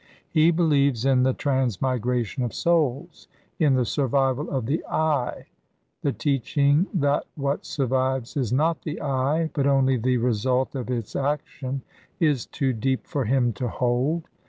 [0.31, 3.27] He believes in the transmigration of souls,
[3.59, 5.45] in the survival of the 'I.'
[6.01, 11.15] The teaching that what survives is not the 'I,' but only the result of its
[11.15, 11.83] action,
[12.19, 14.23] is too deep for him to hold.